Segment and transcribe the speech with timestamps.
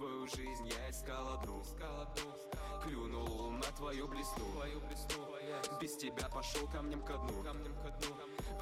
[0.00, 1.62] Свою жизнь я искал одну,
[2.82, 4.46] Клюнул на твою блесну,
[5.78, 7.44] Без тебя пошел камнем ко дну,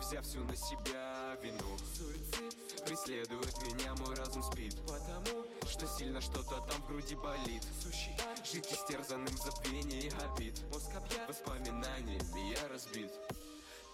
[0.01, 1.79] Взяв всю на себя вину.
[1.95, 4.75] Суицид преследует меня, мой разум спит.
[4.83, 7.63] Потому что сильно что-то там в груди болит.
[8.45, 10.61] Жить истерзанным в забвении обид.
[10.73, 13.13] Мозг объят воспоминаниями, я разбит.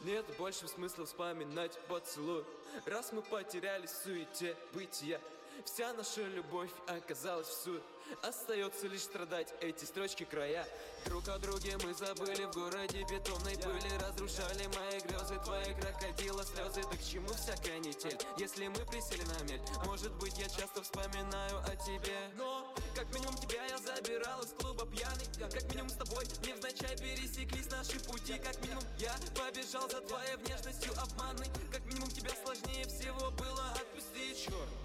[0.01, 2.45] Нет больше смысла вспоминать поцелуй.
[2.87, 5.21] Раз мы потерялись в суете бытия
[5.65, 7.83] Вся наша любовь оказалась в суд.
[8.23, 10.67] Остается лишь страдать эти строчки края.
[11.07, 13.99] Друг о друге мы забыли в городе бетонной пыли.
[13.99, 16.83] Разрушали мои грезы, твои крокодила слезы.
[16.83, 21.59] Да к чему всякая нетель, если мы присели на мель Может быть я часто вспоминаю
[21.59, 22.31] о тебе.
[22.37, 27.71] Но, как минимум тебя я забирал из клуба пьяный Как минимум с тобой невзначай пересеклись
[27.71, 28.39] наши пути.
[28.39, 31.49] Как минимум я побежал за твоей внешностью обманной.
[31.73, 34.45] Как минимум тебя сложнее всего было отпустить.
[34.45, 34.84] Черт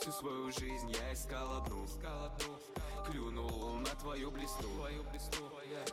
[0.00, 2.56] Всю свою жизнь я искал одну, искал одну.
[3.04, 4.66] Клюнул на твою блесну.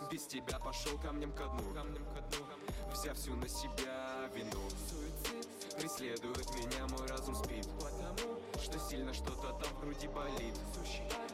[0.09, 2.45] Без тебя пошел камнем ко дну, камнем ко дну.
[2.93, 4.61] Взяв всю на себя вину.
[4.87, 5.75] Суицид.
[5.75, 7.67] Преследует меня, мой разум спит.
[7.77, 10.57] Потому что сильно что-то там в груди болит.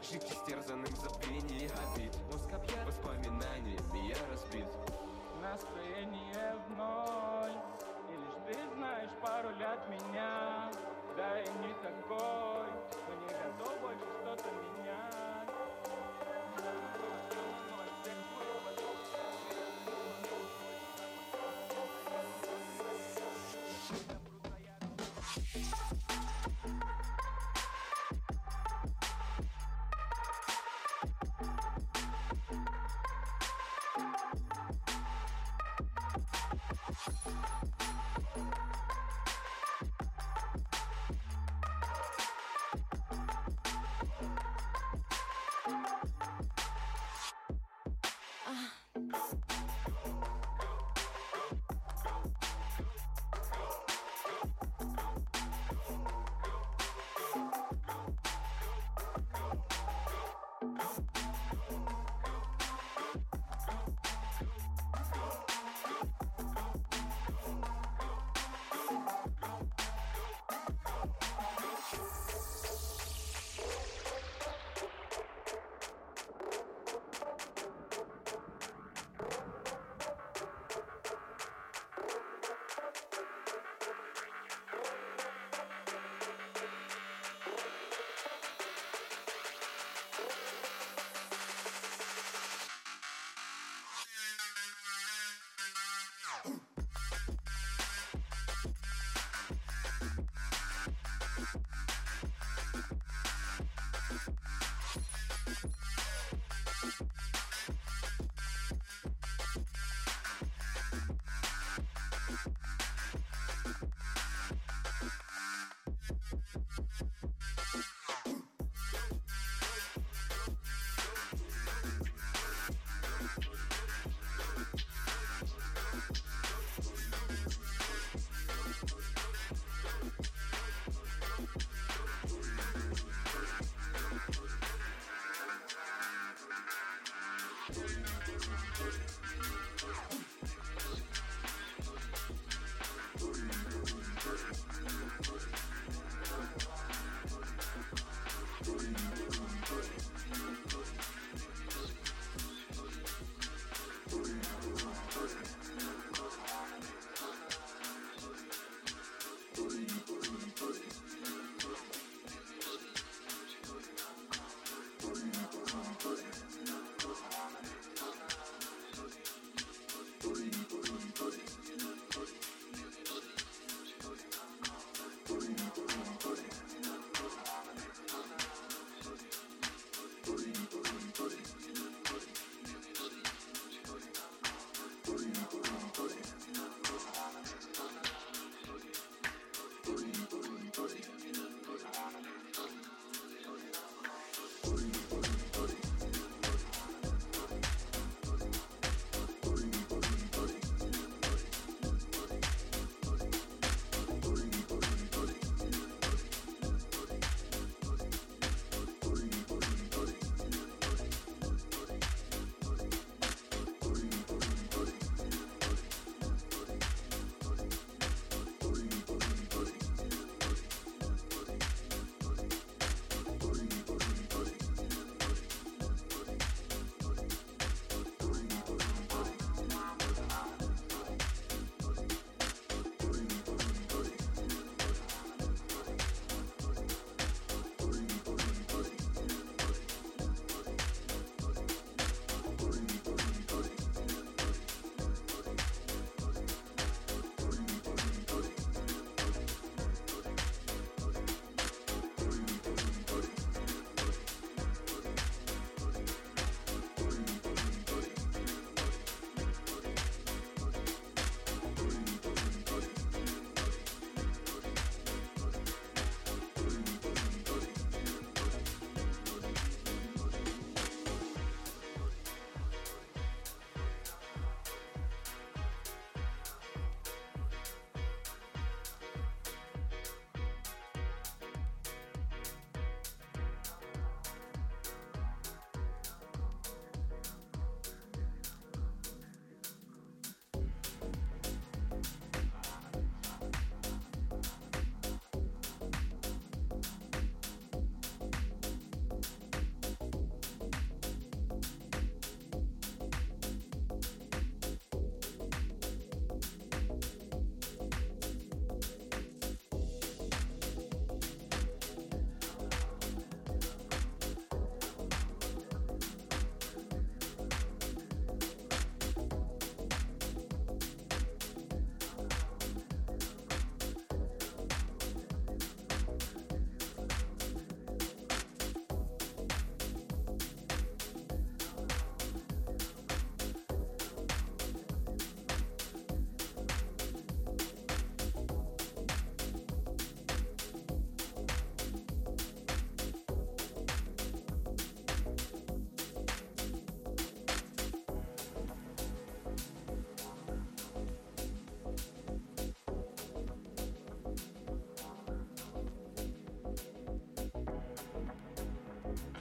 [0.09, 2.87] Жить истерзанным забвение обид Мозг объят.
[2.87, 4.65] Воспоминаниями, я разбит.
[5.43, 7.55] Настроение в ноль.
[8.09, 10.71] И лишь ты знаешь пароль от меня
[11.15, 12.67] Да и не такой
[13.07, 14.72] Но не готов больше что-то менять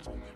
[0.05, 0.32] Only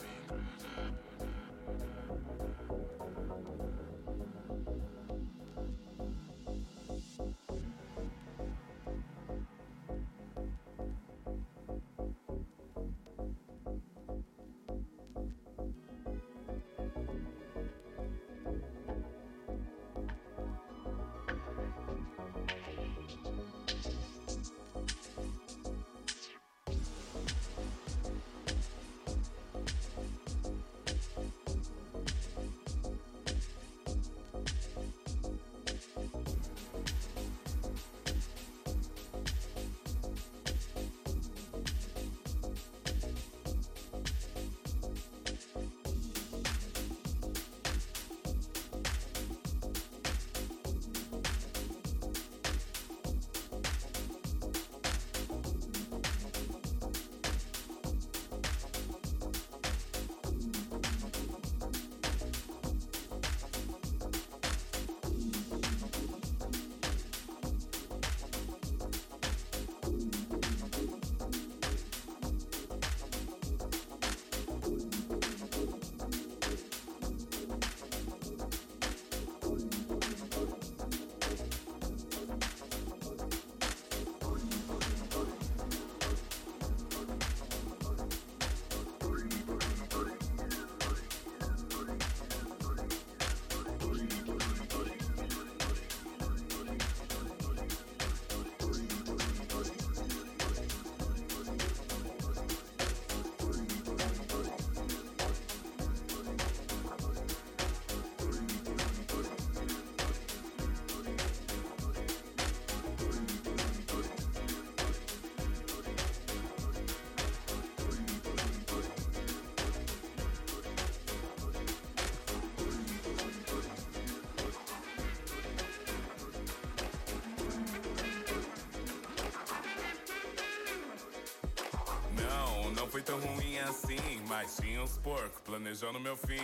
[132.96, 136.40] foi tão ruim assim, mas tinha os porcos planejando meu fim.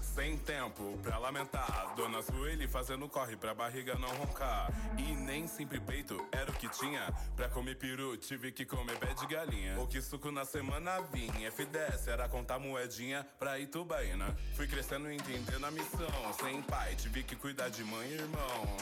[0.00, 4.68] Sem tempo pra lamentar, Dona Sueli fazendo corre pra barriga não roncar.
[4.98, 7.14] E nem sempre peito era o que tinha.
[7.36, 9.78] Pra comer peru, tive que comer pé de galinha.
[9.78, 14.36] O que suco na semana vinha, F10 era contar moedinha pra Itubaína.
[14.56, 16.34] Fui crescendo e entendendo a missão.
[16.40, 18.76] Sem pai, tive que cuidar de mãe e irmão.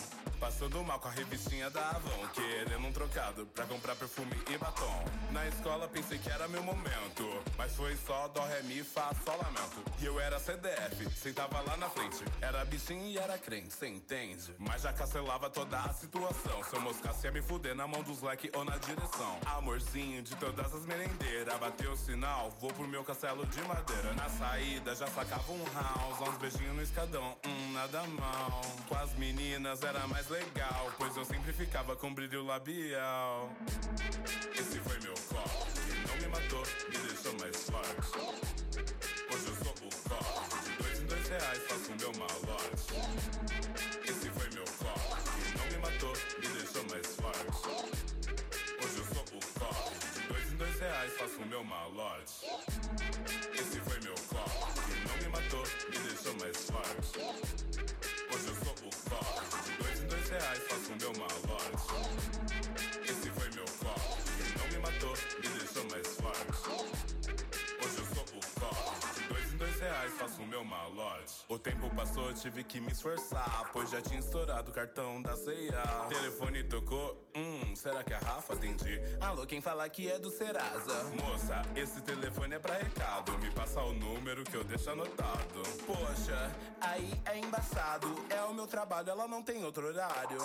[0.44, 5.02] Passando mal com a revistinha da Avon, querendo um trocado pra comprar perfume e batom.
[5.30, 9.38] Na escola pensei que era meu momento, mas foi só dó, ré, mi, fá, sol,
[9.38, 9.82] lamento.
[9.98, 12.22] E eu era CDF, sentava lá na frente.
[12.42, 14.54] Era bichinho e era crente, cê entende?
[14.58, 16.62] Mas já cancelava toda a situação.
[16.62, 19.38] Se eu moscasse ia me fuder na mão dos leque ou na direção.
[19.46, 24.12] Amorzinho de todas as merendeiras, bateu o sinal, vou pro meu castelo de madeira.
[24.12, 28.60] Na saída já sacava um house, uns beijinhos no escadão, hum, nada mal.
[28.86, 33.50] Com as meninas era mais legal, pois eu sempre ficava com brilho labial.
[34.52, 38.18] Esse foi meu que não me matou, me deixou mais forte.
[39.32, 42.94] Hoje eu sou o copo, de dois em dois reais faço o meu malote.
[44.02, 47.68] Esse foi meu que não me matou, me deixou mais forte.
[48.82, 52.34] Hoje eu sou o copo, de dois em dois reais faço o meu malote.
[53.54, 53.73] Esse
[60.60, 61.94] faço o meu malote.
[63.04, 64.18] Esse foi meu copo,
[64.58, 66.70] não me matou, me deixou mais forte.
[67.84, 71.23] Hoje eu sou o copo, de dois em dois reais faço o meu malote.
[71.54, 75.80] O tempo passou, tive que me esforçar, pois já tinha estourado o cartão da ceia.
[76.08, 78.98] Telefone tocou, hum, será que a Rafa atendi?
[79.20, 81.04] Alô, quem fala que é do Serasa?
[81.22, 85.62] Moça, esse telefone é pra recado, me passa o número que eu deixo anotado.
[85.86, 90.38] Poxa, aí é embaçado, é o meu trabalho, ela não tem outro horário.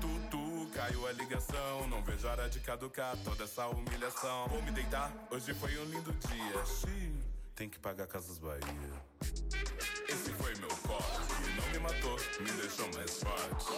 [0.00, 4.48] Tu, tu, caiu a ligação, não vejo hora de caducar toda essa humilhação.
[4.48, 6.64] Vou me deitar, hoje foi um lindo dia.
[6.64, 7.22] Xiii,
[7.54, 9.04] tem que pagar Casas Bahia.
[10.96, 13.72] Corre, não me matou, me deixou mais forte.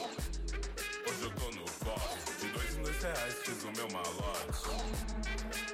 [1.08, 4.68] Hoje eu tô no corre, de dois em dois reais fiz o meu malote.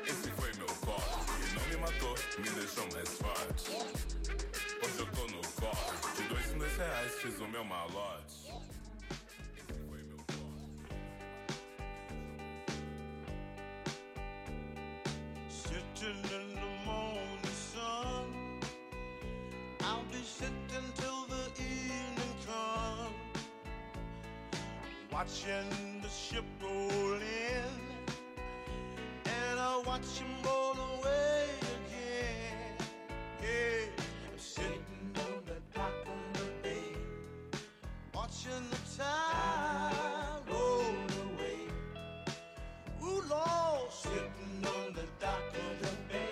[0.07, 3.71] Esse foi meu corre, não me matou, me deixou mais forte.
[4.83, 8.35] Hoje eu tô no corre, de dois em dois reais fiz o meu malote.
[15.51, 18.61] Sitting in the morning sun.
[19.81, 21.34] I'll be sitting till the
[25.15, 27.81] Watching the ship roll in.
[29.27, 32.89] And I watch him roll away again.
[33.41, 33.87] Yeah,
[34.33, 36.97] I'm sitting on the dock of the bay.
[38.13, 41.61] Watching the tide roll away.
[43.05, 46.24] Ooh, Lord, sitting on the dock of the bay,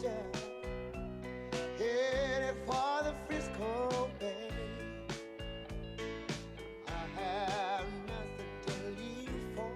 [0.00, 0.16] Georgia,
[1.78, 4.50] headed for the Frisco Bay.
[6.88, 9.72] I have nothing to leave for.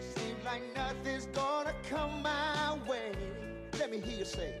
[0.00, 3.12] Seems like nothing's gonna come my way.
[3.78, 4.60] Let me hear you say.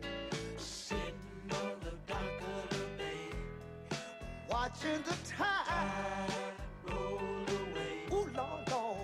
[0.56, 1.14] Sitting
[1.52, 3.30] on the dock of the bay,
[4.50, 6.54] watching the tide
[6.90, 8.06] roll away.
[8.12, 8.98] Ooh, Lord, Lord.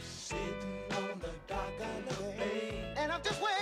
[0.00, 3.53] Sitting on the dock of the bay, and I'm just wasting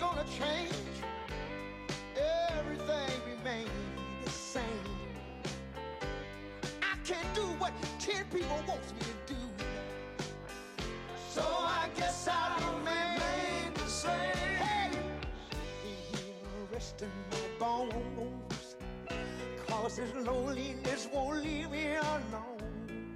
[0.00, 0.72] gonna change.
[2.56, 3.70] Everything remains
[4.24, 4.64] the same.
[6.82, 9.40] I can't do what ten people wants me to do.
[11.28, 14.54] So I guess I'll remain the same.
[14.58, 14.90] Hey,
[15.84, 18.76] here resting my bones.
[19.66, 23.14] Cause this loneliness won't leave me alone.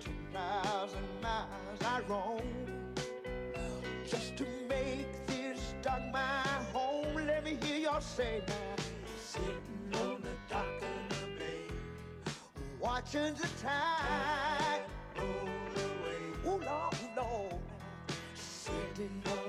[0.00, 2.73] Two thousand miles I roam
[4.06, 6.42] just to make this dock my
[6.72, 7.14] home.
[7.26, 8.54] Let me hear y'all say now.
[9.18, 11.74] Sitting on the dock of the bay,
[12.80, 14.82] watching the tide
[15.18, 16.46] roll away.
[16.46, 17.54] Ooh, Lord, Lord.
[18.34, 19.43] Sitting on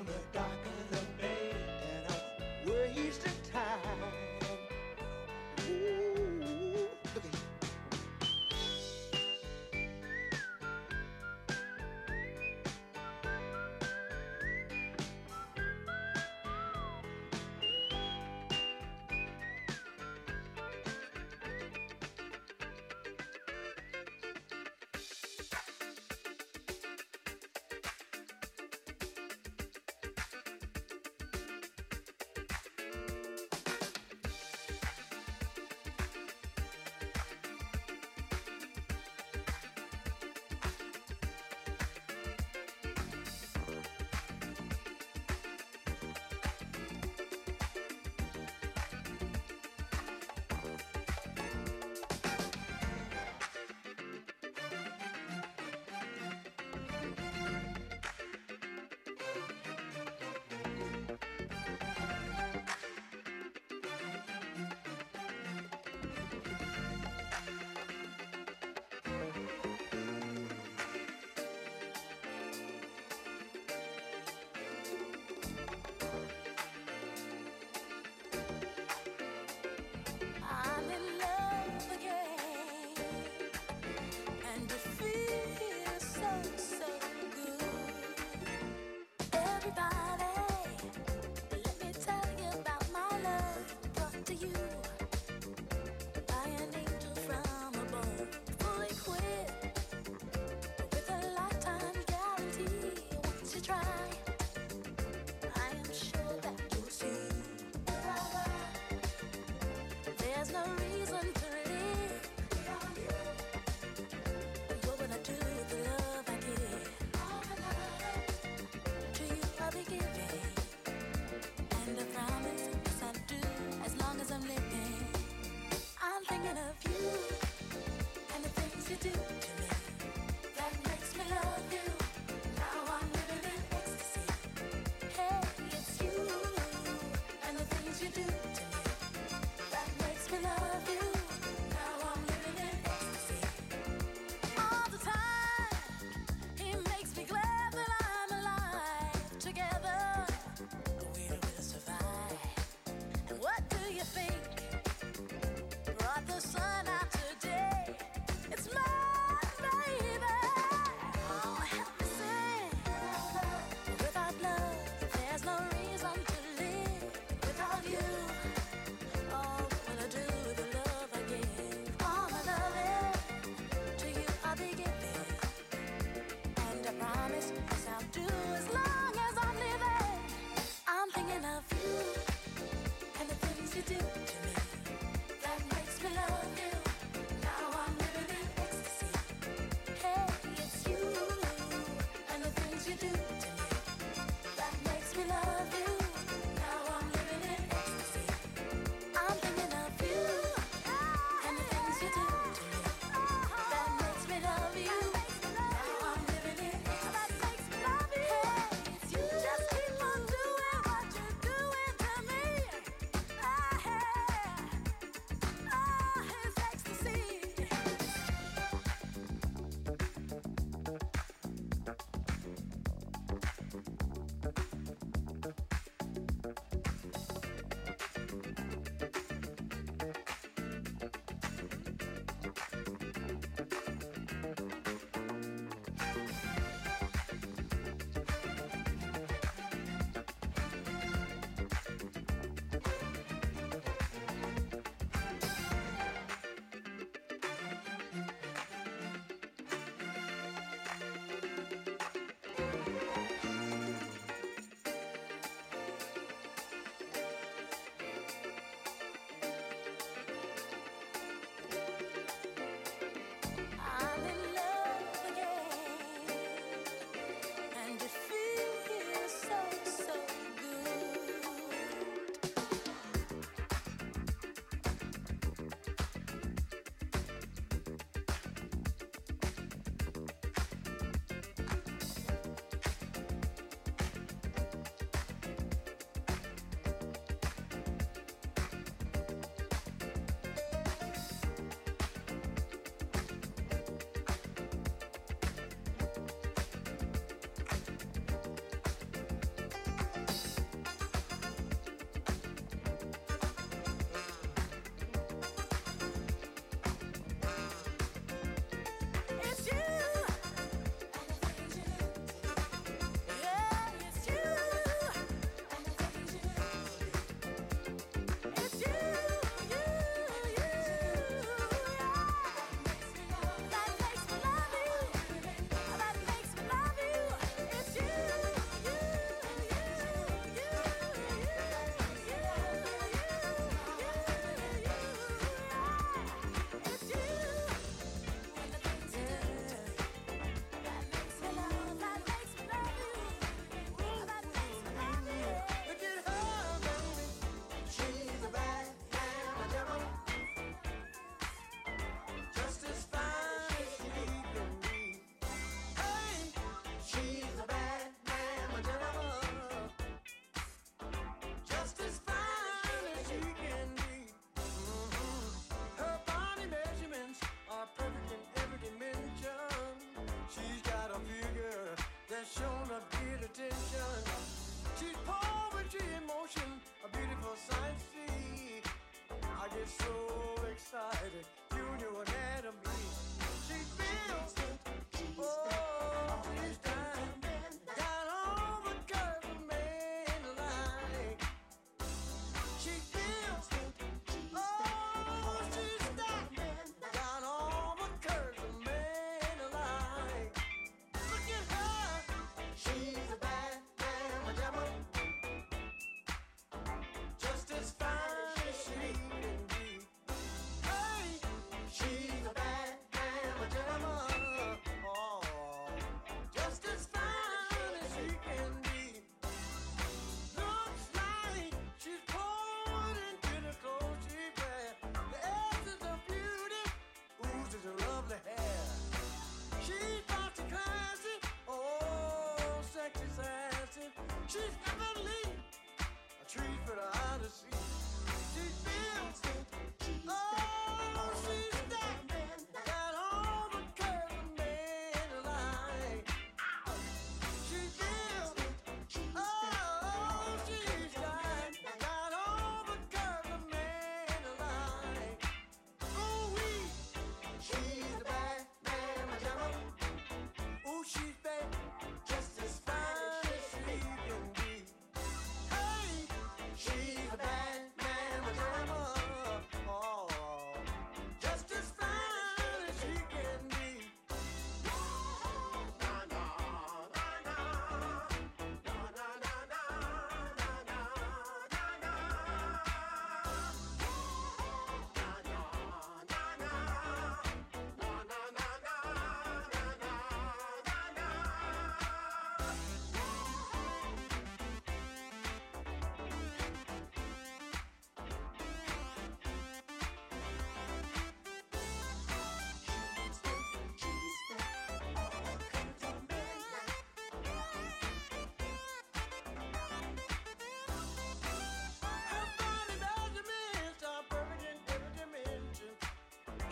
[434.56, 434.85] Chief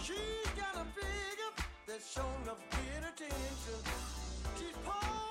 [0.04, 0.18] She's
[0.58, 3.80] got a figure that's shown up good attention.
[4.60, 5.23] She's part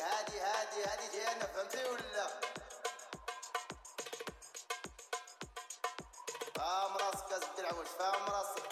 [0.00, 0.38] هادي
[0.84, 2.26] هادي ديالنا فهمتي ولا؟
[6.54, 8.62] فاهم راسك ازبد العوج فاهم راسك.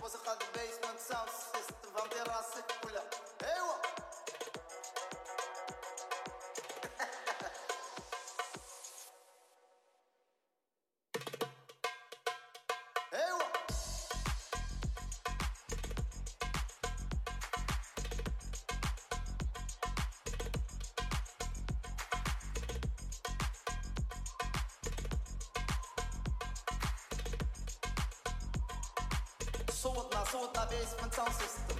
[0.00, 3.09] موسيقى البيسمنت ساوند سيستم فهمتي راسك ولا؟
[30.70, 31.79] basement sound system.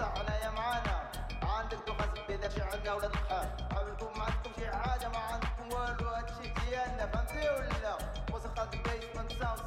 [0.00, 1.10] صحنا يا معانا.
[1.42, 6.08] عندكم خصم بذا شي عندنا ولا تخاف عملكم ما عندكم شي حاجة ما عندكم والو.
[6.08, 7.98] هادشي ديالنا فهمتي ولا
[8.32, 9.60] وسخ البيت ما نساوش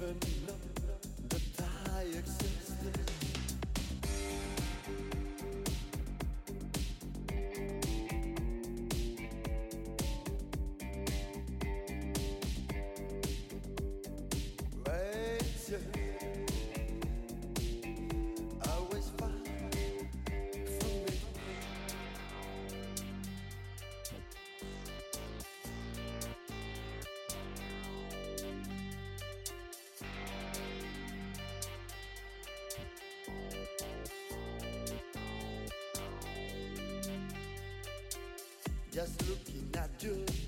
[0.00, 0.43] heaven
[38.94, 40.43] Just looking at you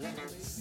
[0.00, 0.57] love.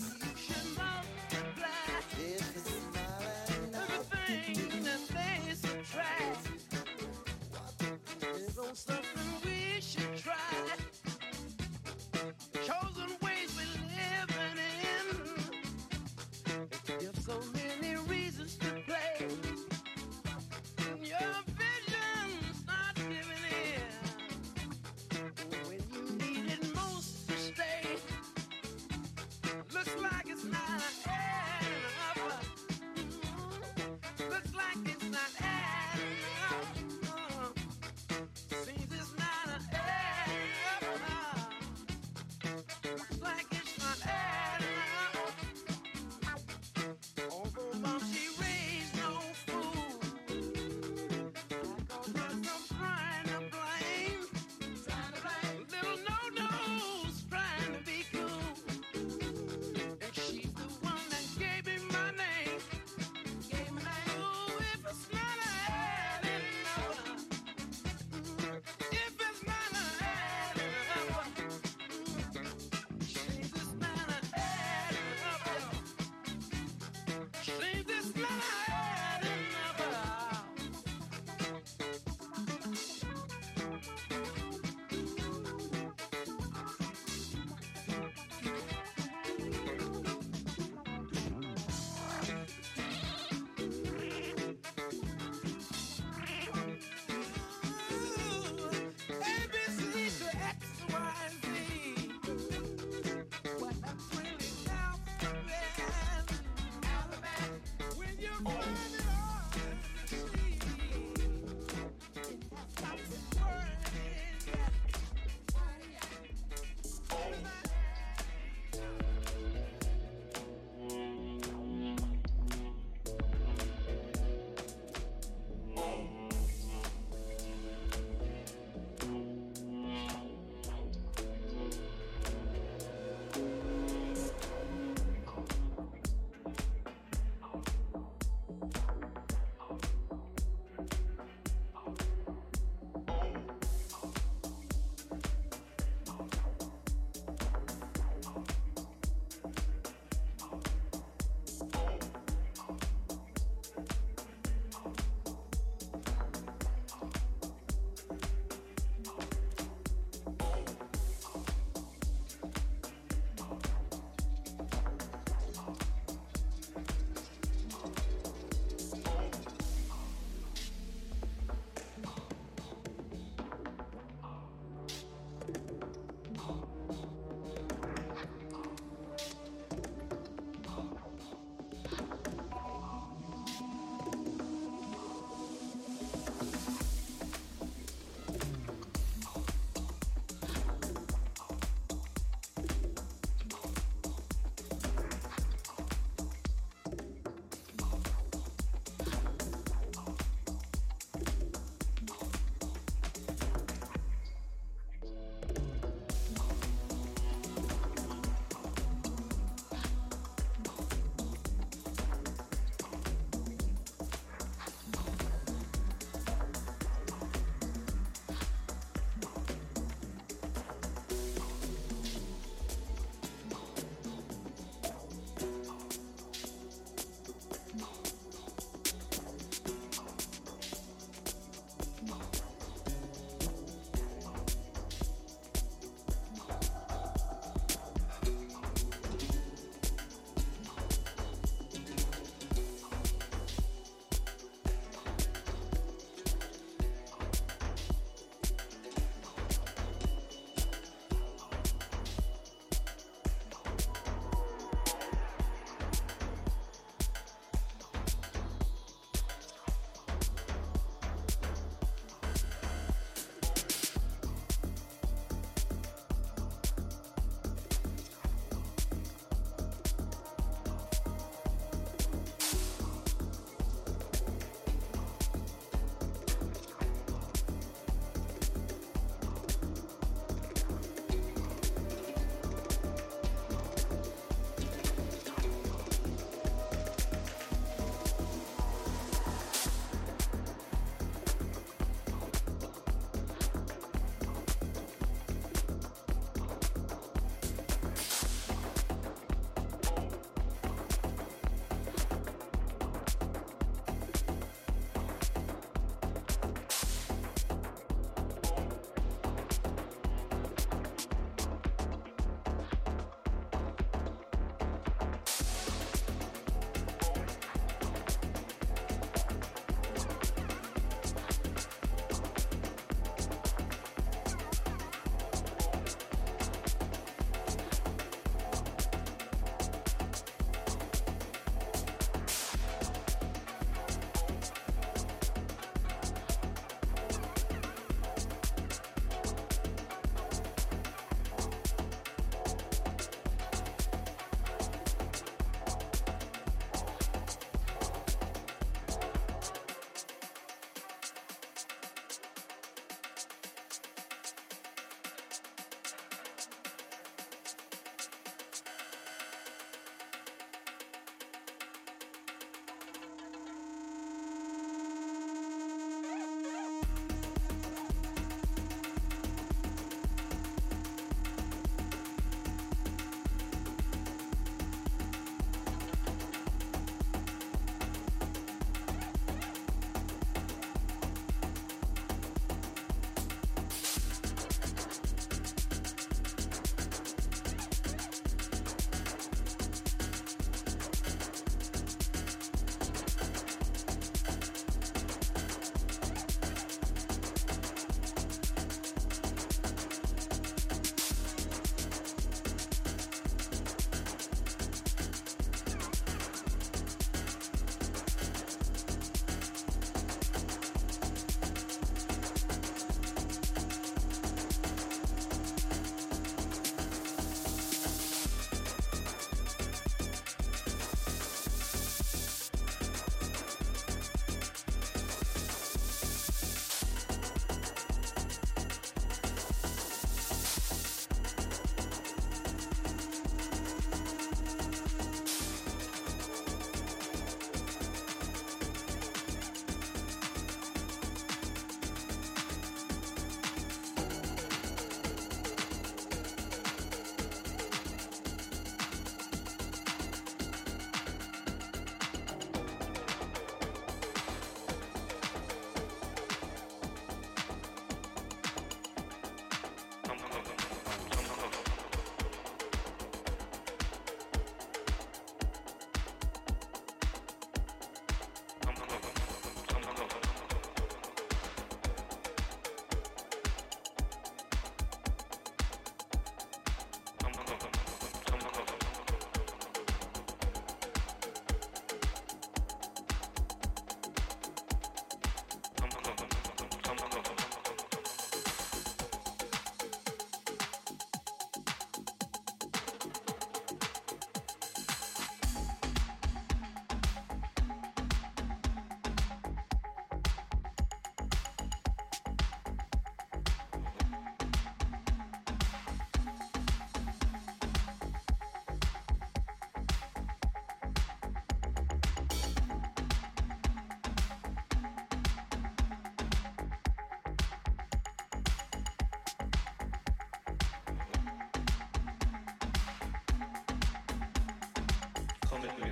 [525.57, 525.91] Come with me,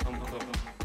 [0.00, 0.81] come with me.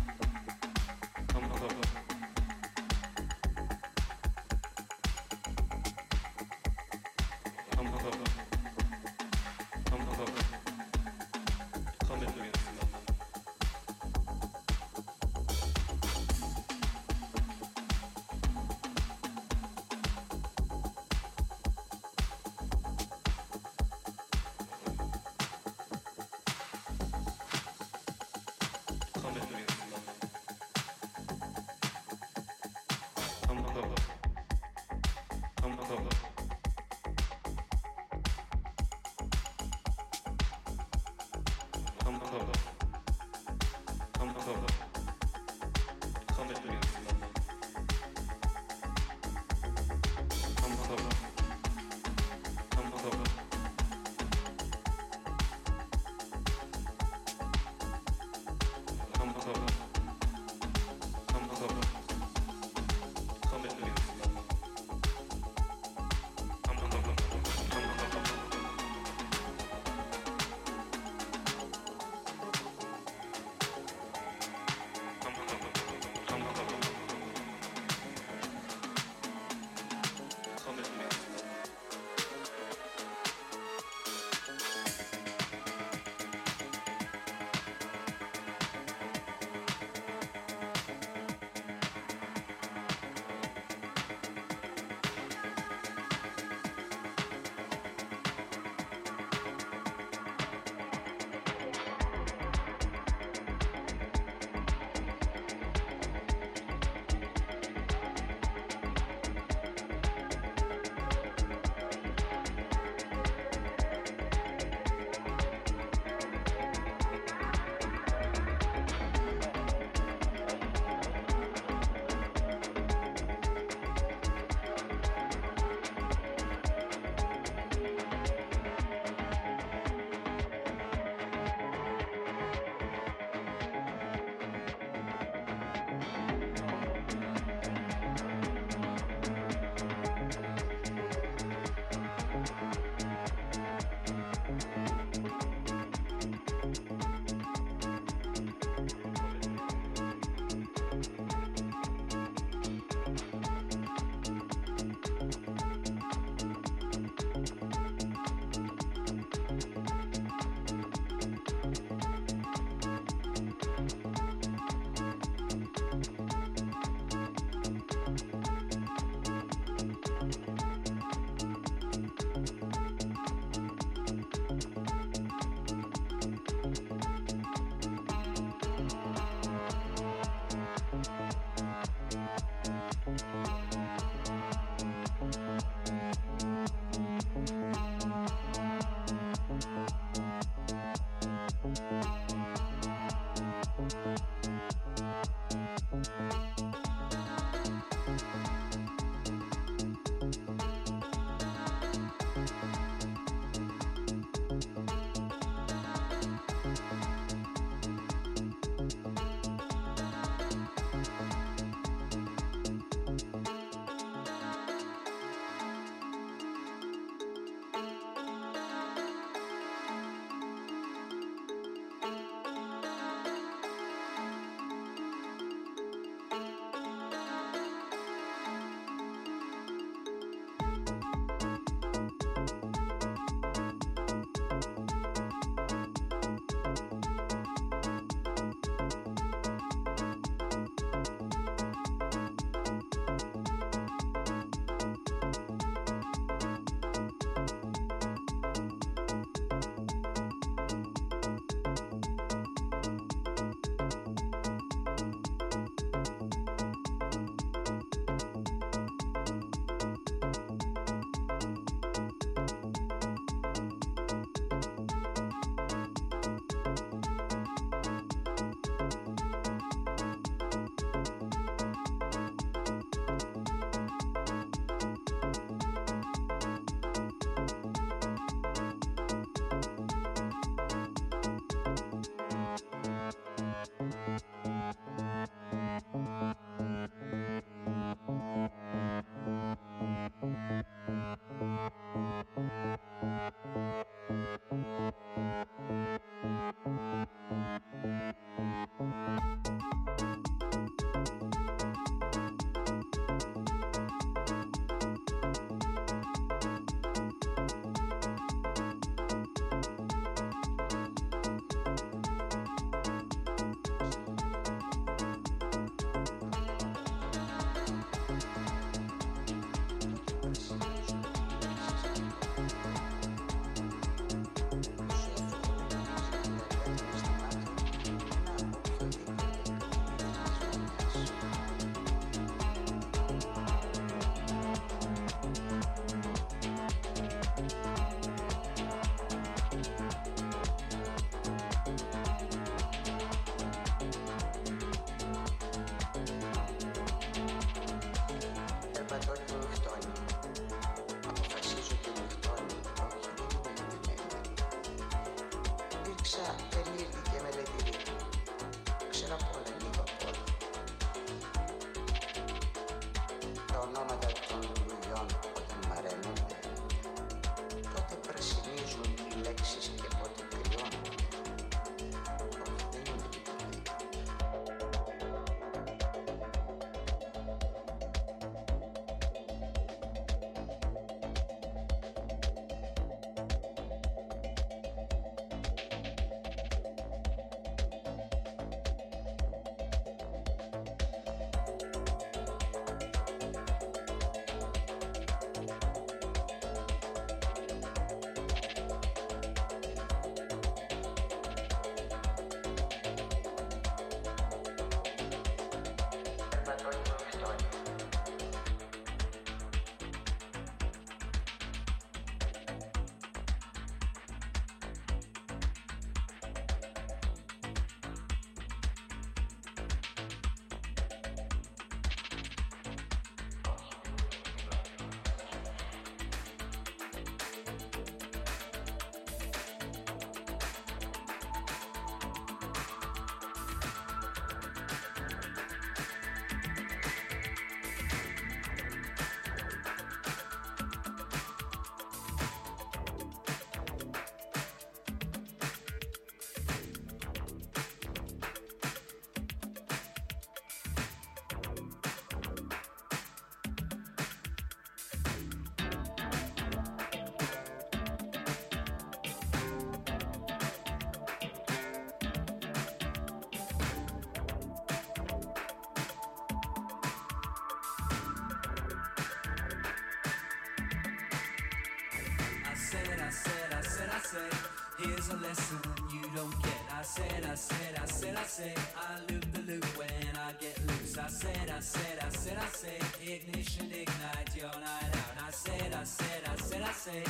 [472.68, 474.34] said, I said, I said, I said,
[474.80, 475.59] here's a lesson
[475.93, 476.61] you don't get.
[476.70, 480.59] I said, I said, I said, I said, I loop the loop when I get
[480.68, 480.97] loose.
[480.97, 485.15] I said, I said, I said, I said, ignition ignite your night out.
[485.28, 487.07] I said, I said, I said, I said,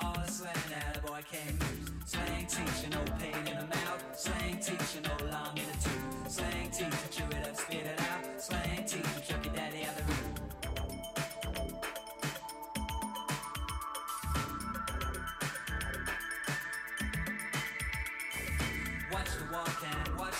[0.00, 1.90] all the slang that a boy can't lose.
[2.06, 4.02] Slang teacher, no pain in the mouth.
[4.14, 6.30] Slang teacher, no long in the tooth.
[6.30, 8.40] Slang teacher, chew it up, spit it out.
[8.40, 10.19] Slang teacher, chuck your daddy out the roof.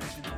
[0.00, 0.35] decision.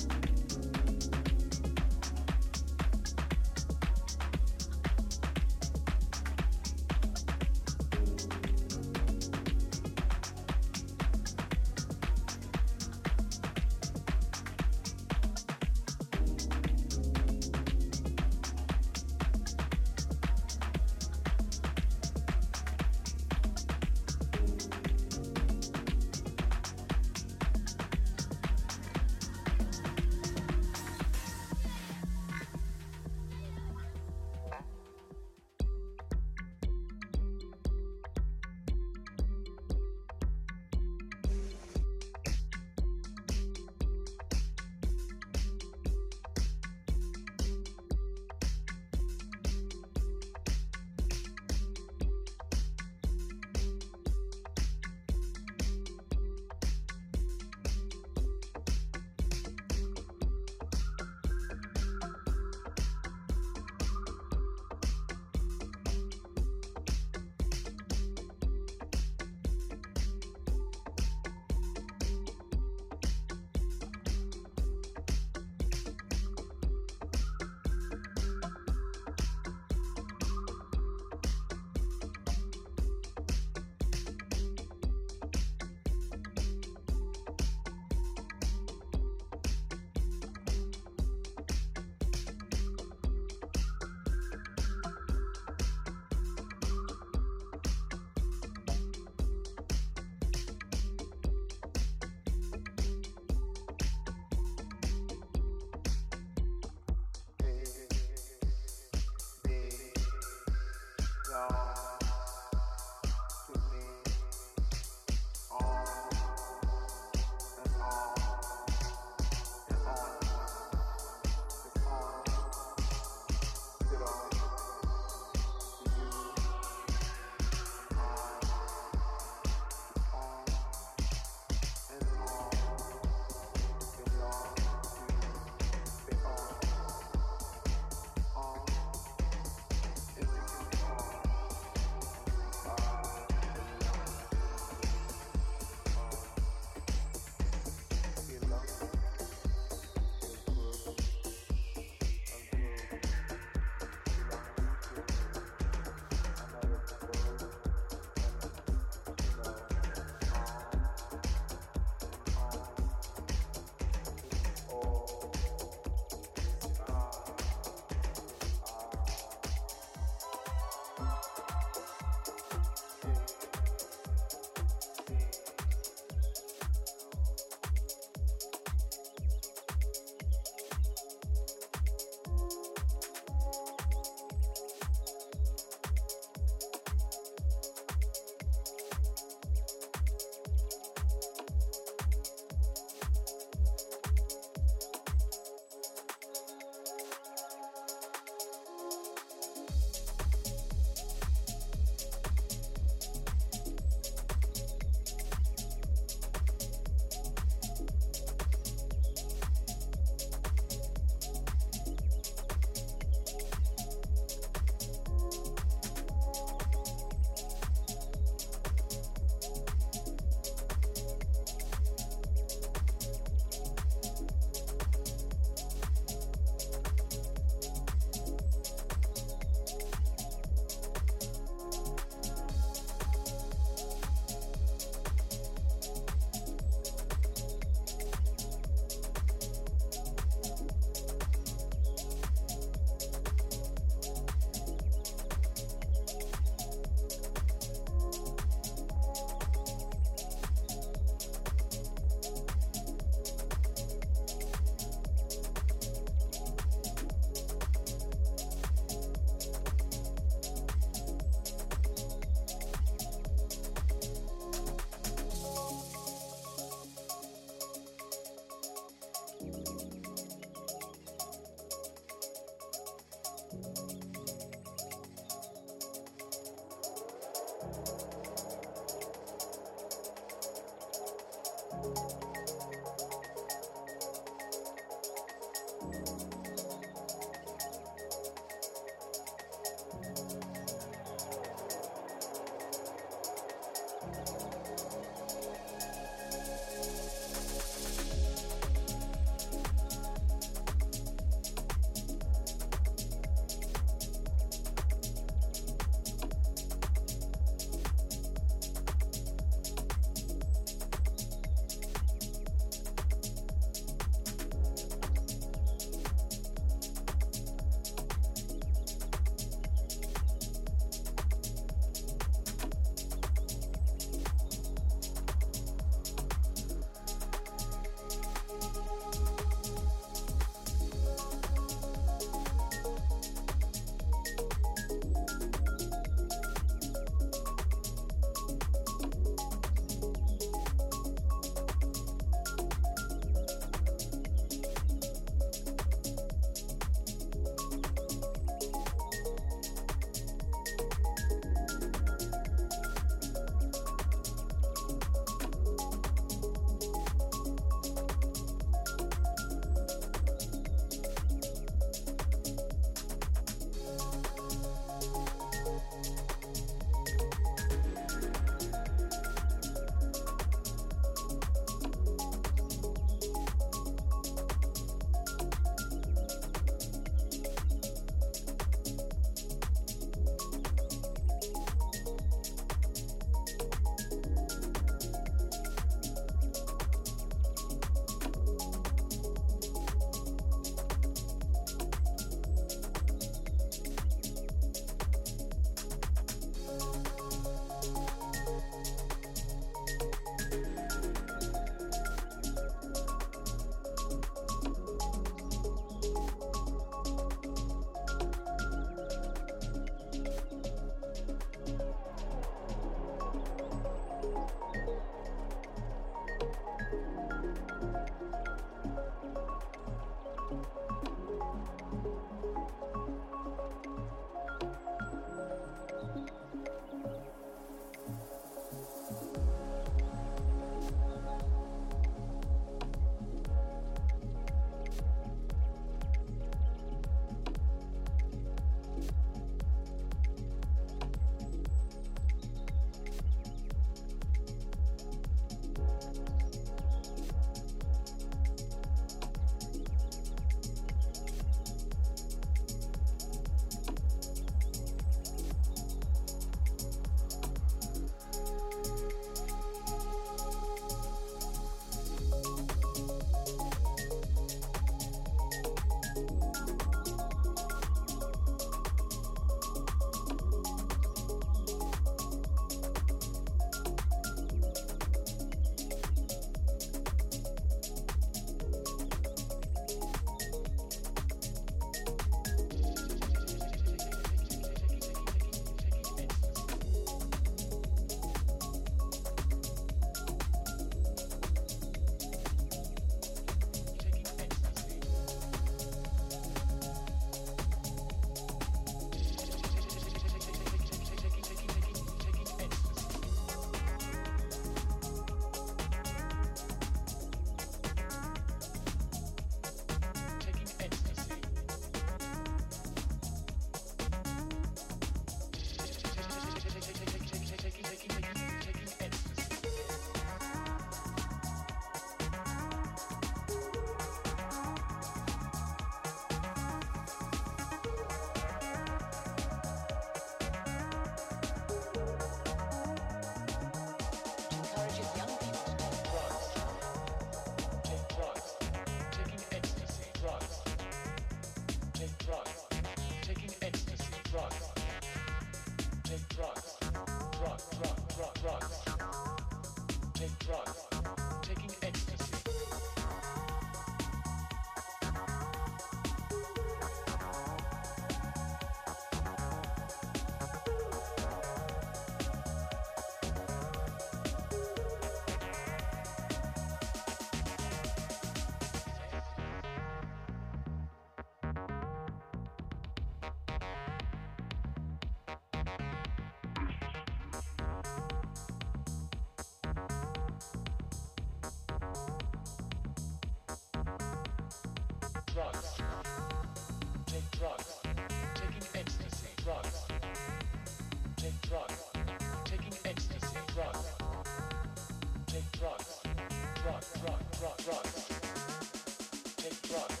[599.73, 600.00] Rock.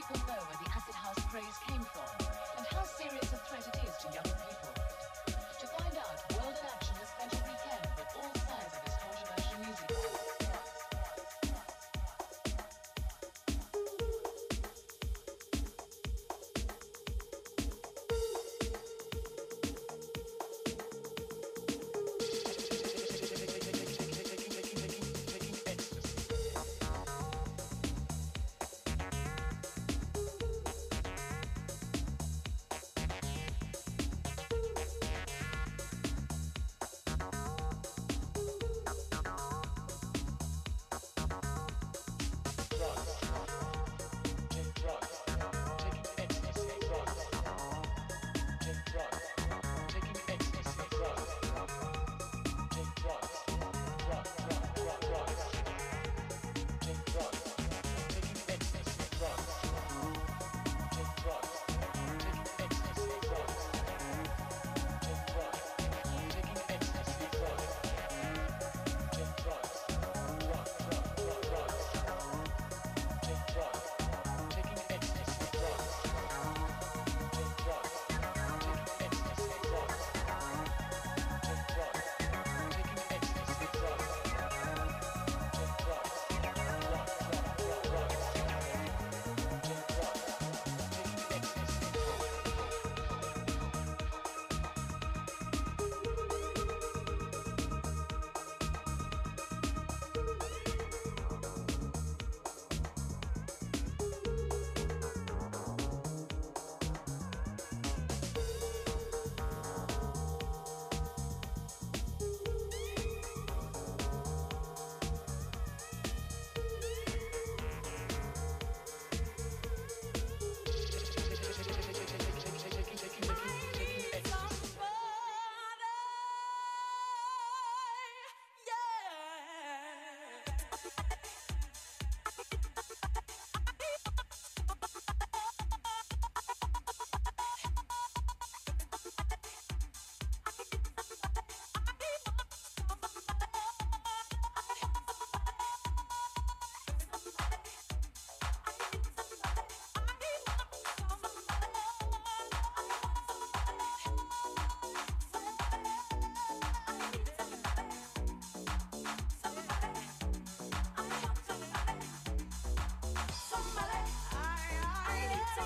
[0.00, 1.67] take a low at the acid house craze.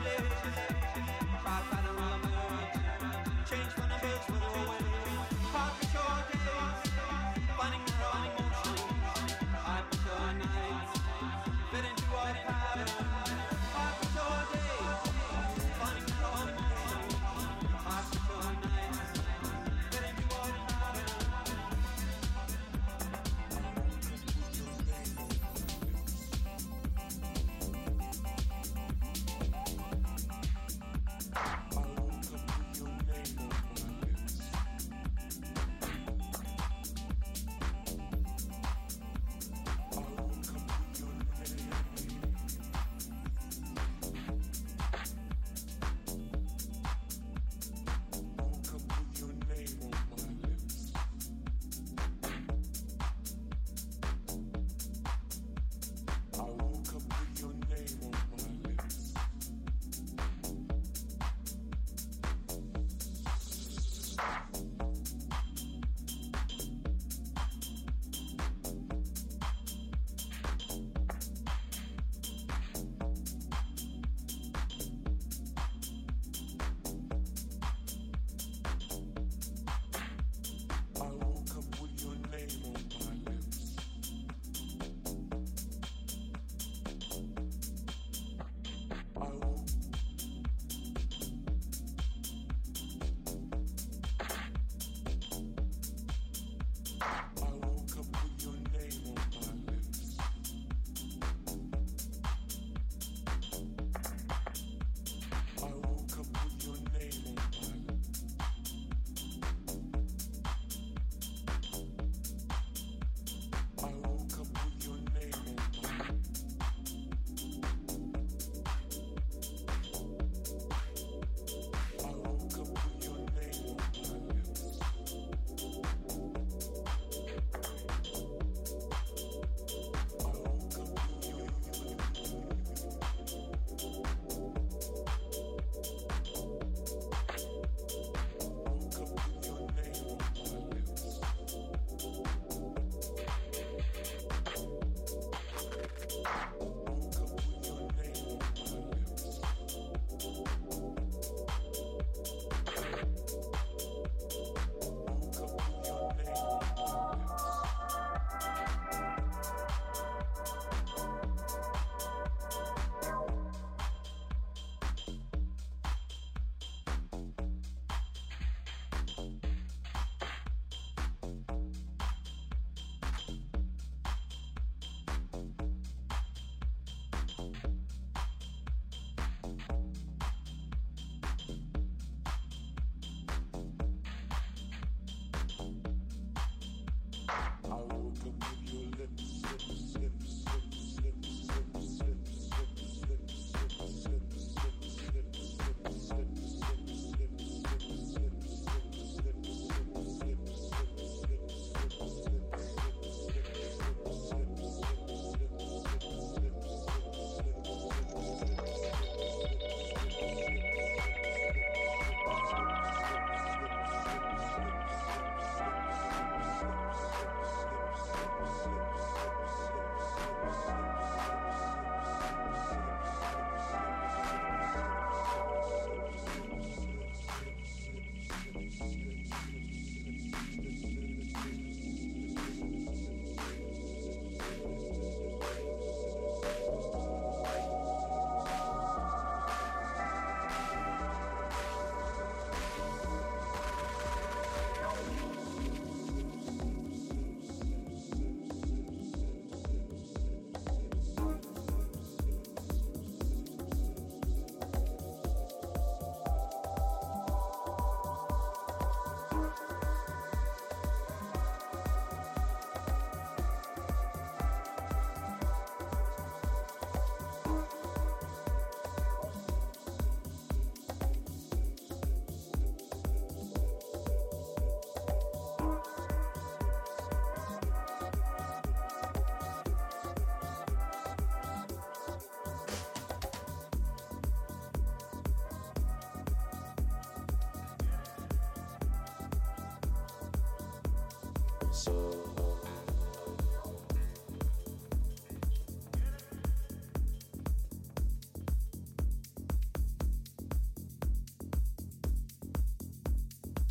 [0.00, 0.65] Brasileiros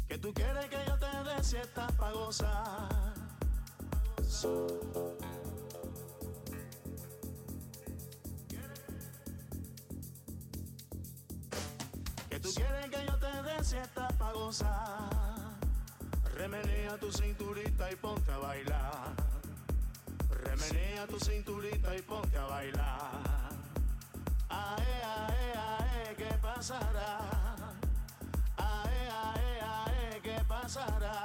[0.08, 2.14] Que tú quieres que yo te dé siesta pa'
[17.56, 19.14] cinturita y ponte a bailar.
[20.44, 23.50] Remenea tu cinturita y ponte a bailar.
[24.50, 27.20] Ae, ae, ae, ¿qué pasará?
[28.58, 31.25] Ae, ae, ae, ¿qué pasará?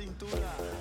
[0.00, 0.80] cintura.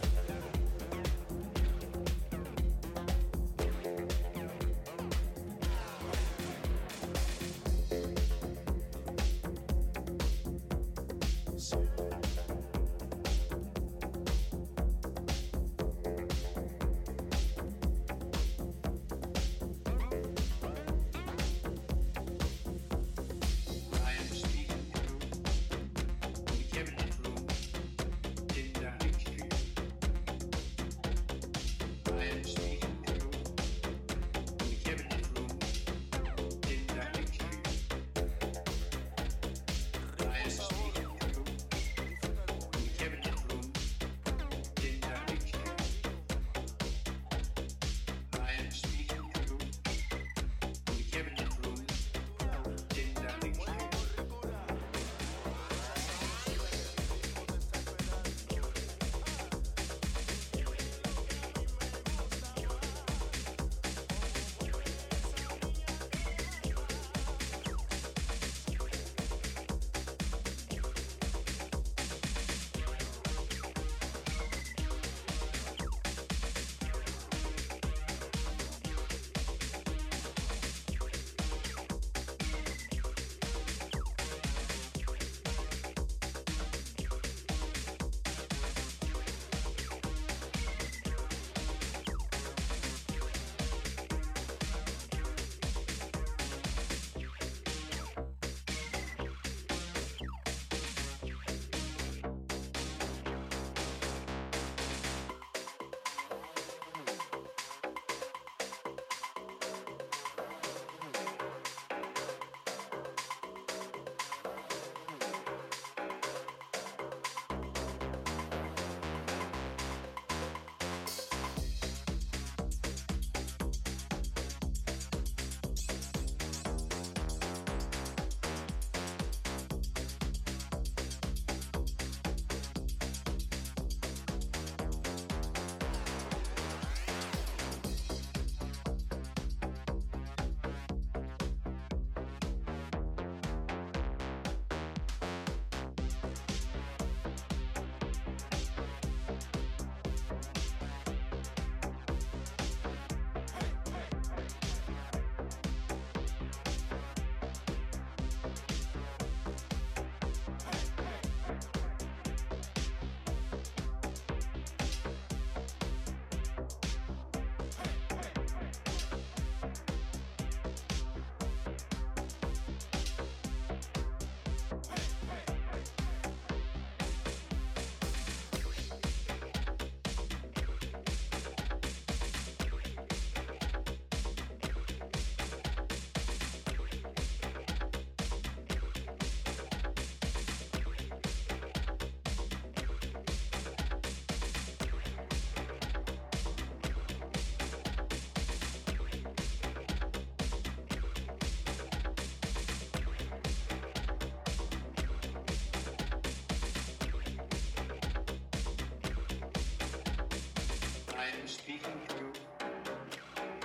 [211.50, 212.32] Speaking to you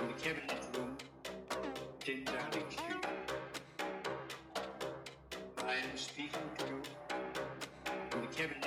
[0.07, 0.97] the cabinet room,
[1.99, 3.05] 10 Downing Street.
[5.59, 6.81] I am speaking to you
[8.09, 8.64] the cabinet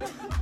[0.00, 0.39] Ha ha ha!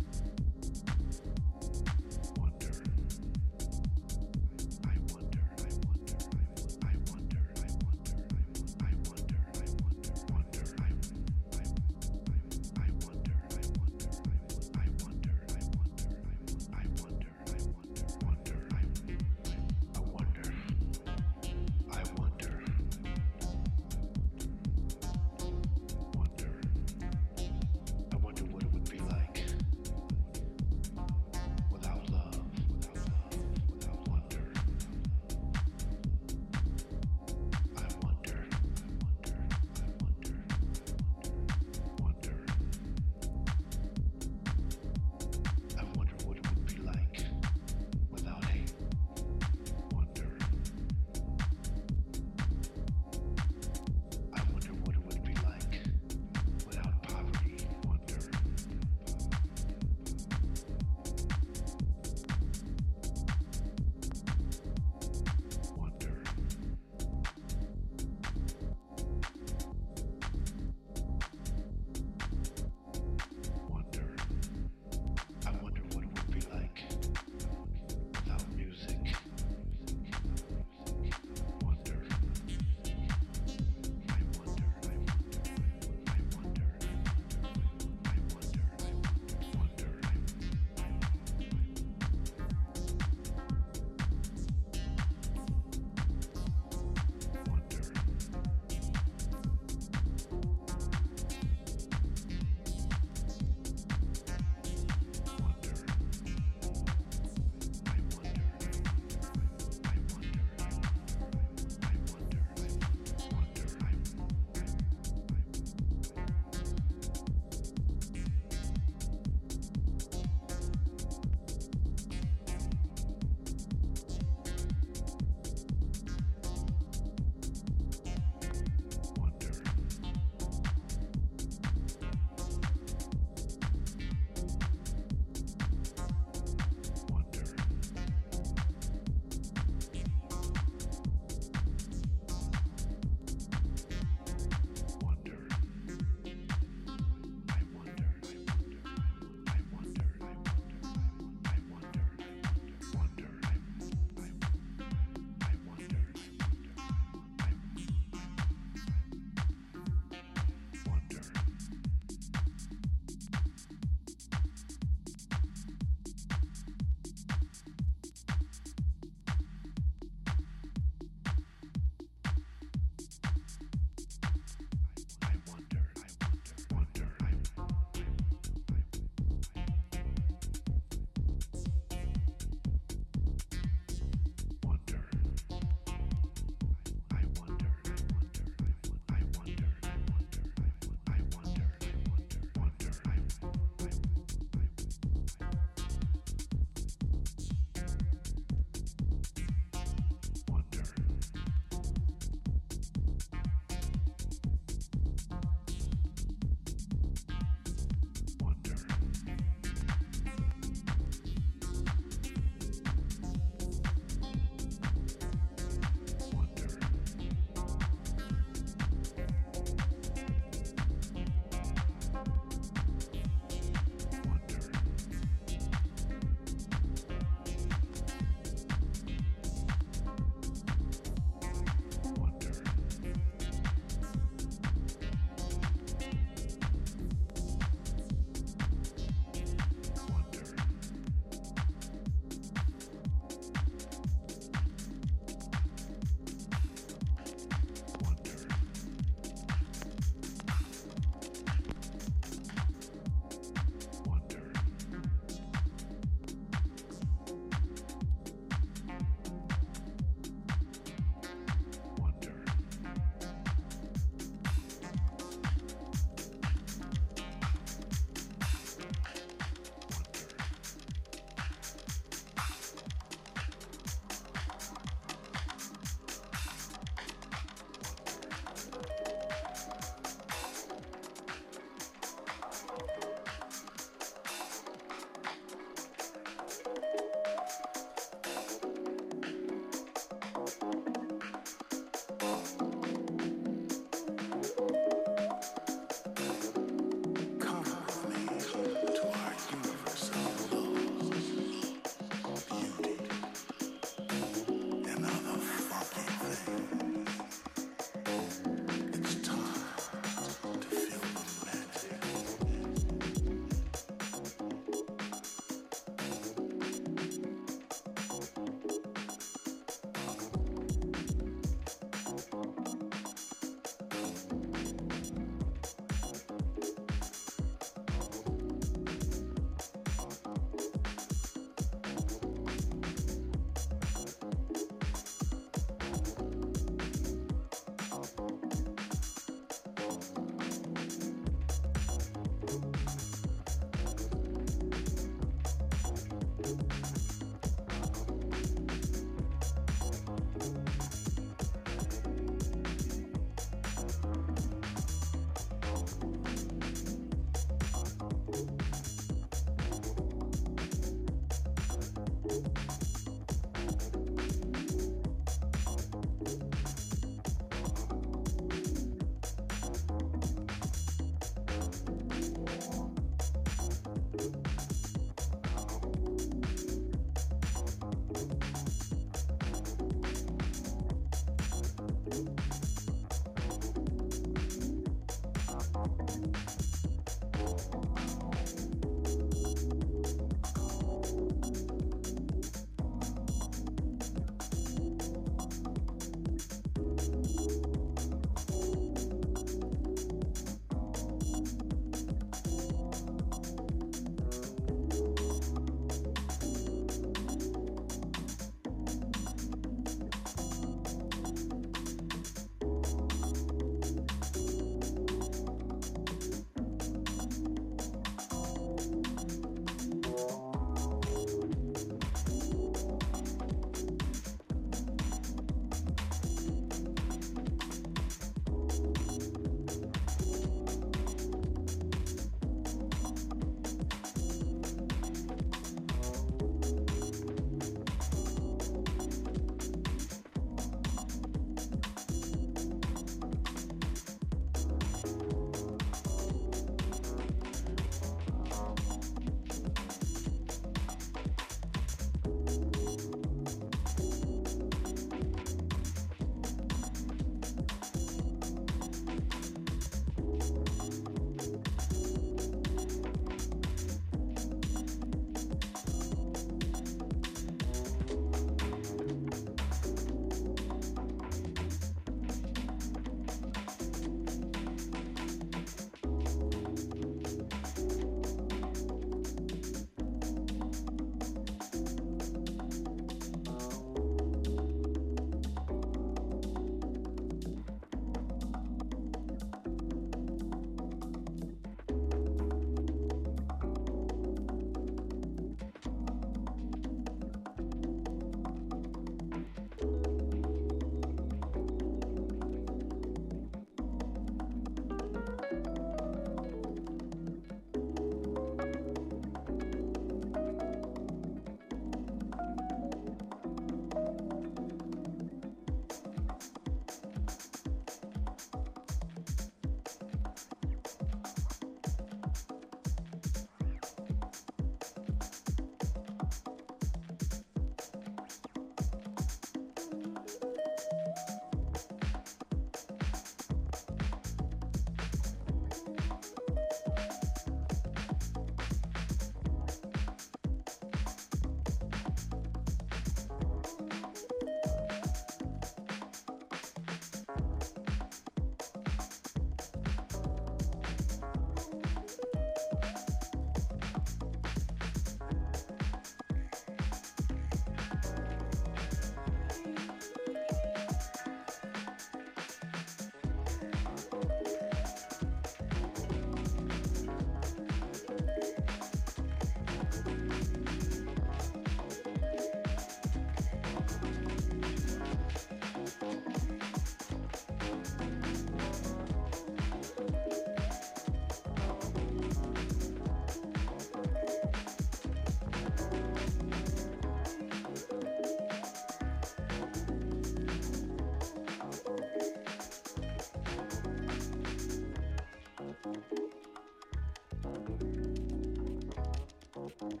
[599.90, 600.00] Thank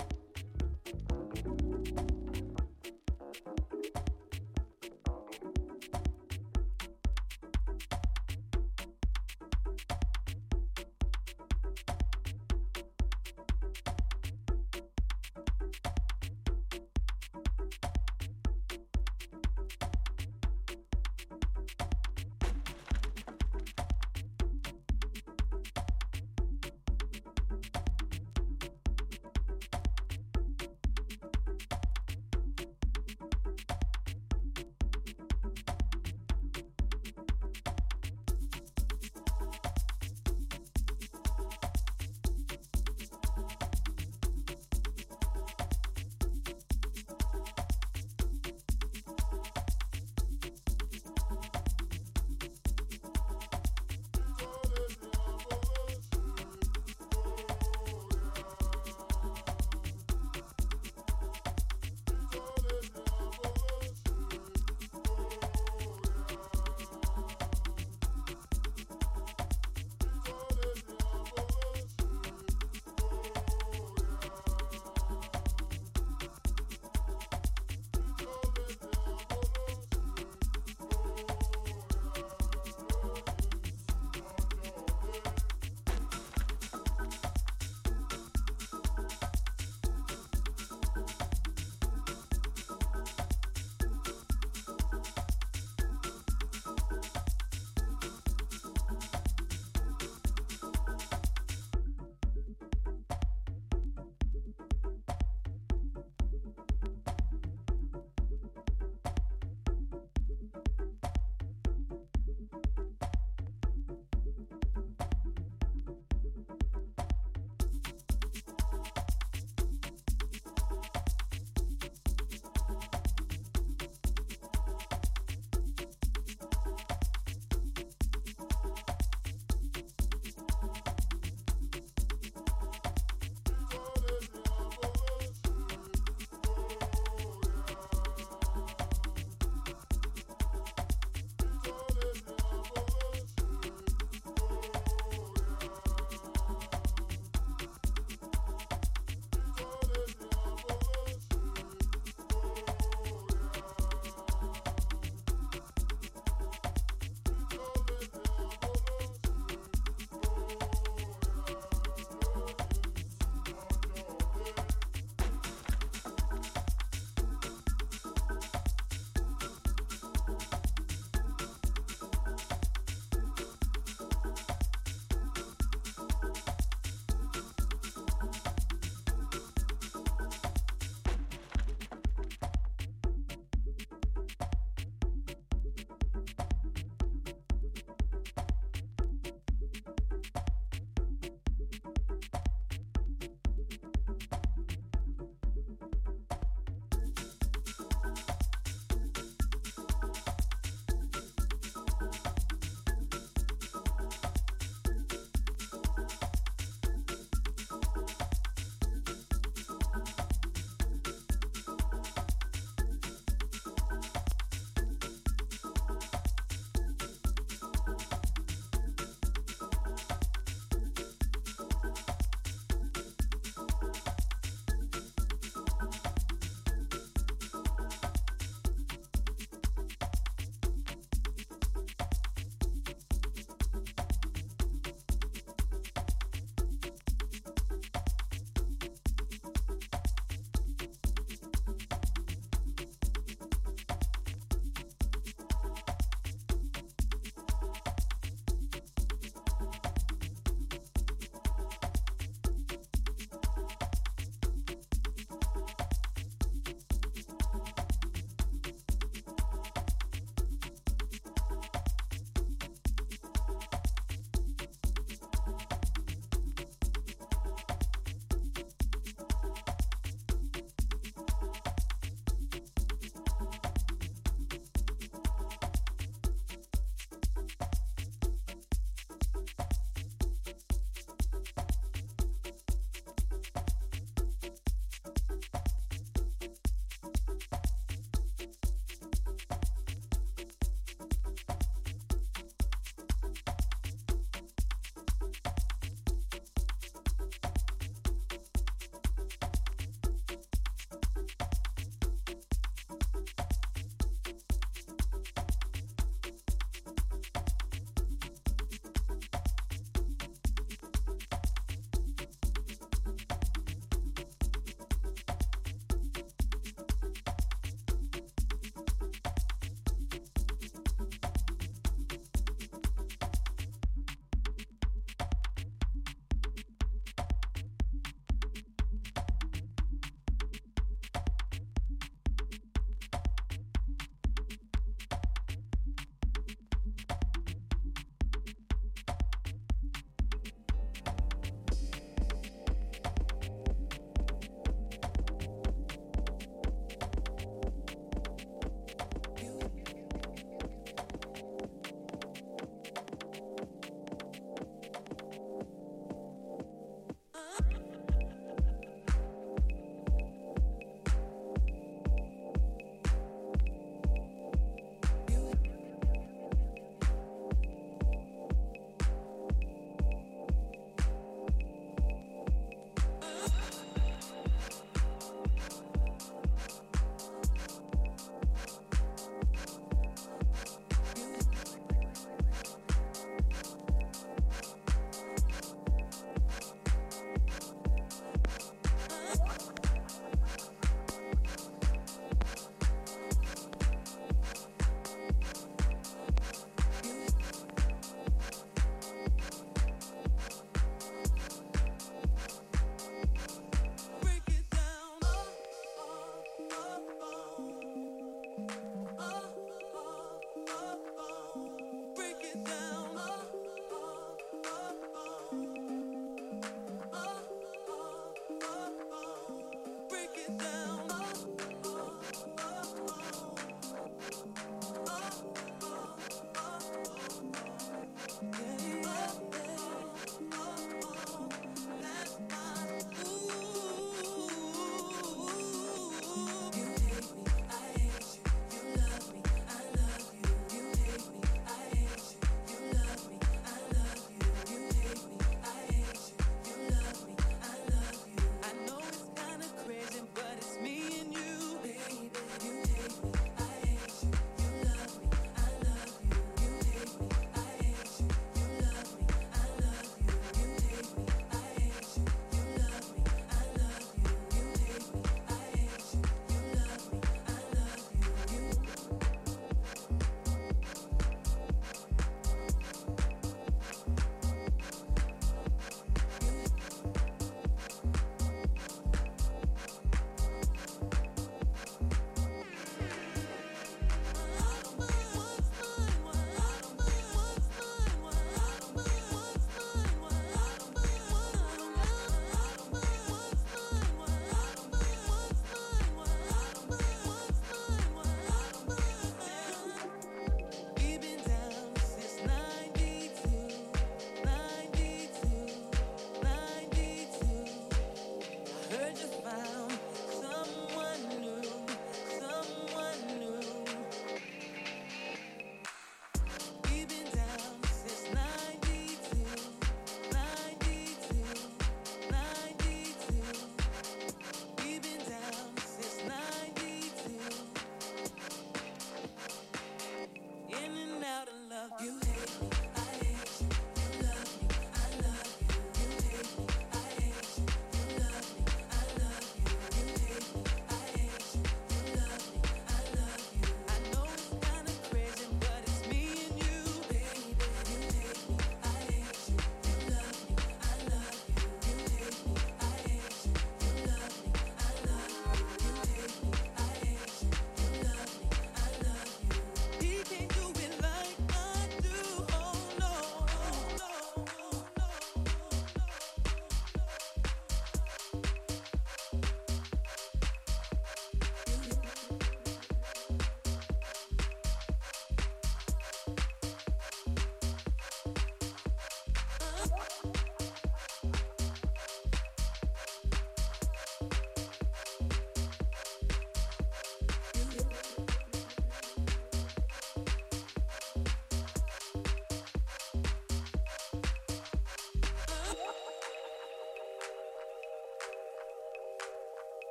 [0.00, 0.05] you.